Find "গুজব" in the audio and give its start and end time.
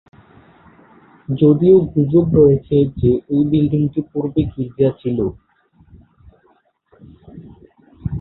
1.91-2.25